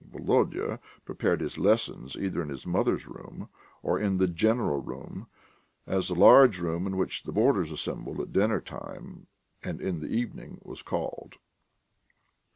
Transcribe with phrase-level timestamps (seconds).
[0.11, 3.49] Volodya prepared his lessons either in his mother's room
[3.83, 5.27] or in the "general room,"
[5.85, 9.27] as the large room in which the boarders assembled at dinner time
[9.63, 11.35] and in the evening was called.